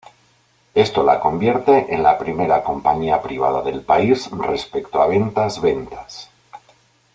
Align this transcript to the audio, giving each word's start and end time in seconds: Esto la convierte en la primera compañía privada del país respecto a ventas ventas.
Esto 0.73 1.03
la 1.03 1.19
convierte 1.19 1.93
en 1.93 2.01
la 2.01 2.17
primera 2.17 2.63
compañía 2.63 3.21
privada 3.21 3.61
del 3.61 3.81
país 3.83 4.31
respecto 4.31 4.99
a 4.99 5.05
ventas 5.05 5.61
ventas. 5.61 6.27